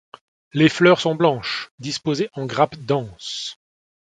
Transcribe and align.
Les 0.53 0.67
fleurs 0.67 0.99
sont 0.99 1.13
blanches, 1.13 1.69
disposées 1.77 2.31
en 2.33 2.47
grappes 2.47 2.75
denses. 2.75 3.59